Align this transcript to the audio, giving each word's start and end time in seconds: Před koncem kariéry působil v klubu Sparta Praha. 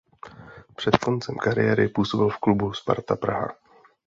Před 0.75 0.97
koncem 0.97 1.35
kariéry 1.35 1.87
působil 1.87 2.29
v 2.29 2.37
klubu 2.37 2.73
Sparta 2.73 3.15
Praha. 3.15 3.47